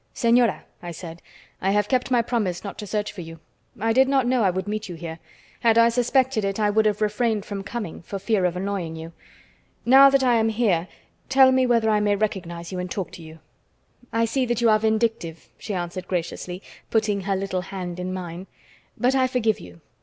[0.15, 1.21] "Señora," I said,
[1.61, 3.39] "I have kept my promise not to search for you.
[3.79, 5.19] I did not know I would meet you here.
[5.59, 9.13] Had I suspected it I would have refrained from coming, for fear of annoying you.
[9.85, 10.87] Now that I am here,
[11.29, 13.41] tell me whether I may recognize you and talk to you."
[14.11, 18.47] "I see that you are vindictive," she answered graciously, putting her little hand in mine.
[18.97, 19.81] "But I forgive you.